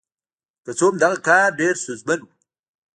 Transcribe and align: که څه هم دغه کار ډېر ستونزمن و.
که 0.63 0.71
څه 0.77 0.83
هم 0.87 0.95
دغه 1.03 1.17
کار 1.27 1.47
ډېر 1.59 1.73
ستونزمن 1.83 2.19
و. 2.23 2.27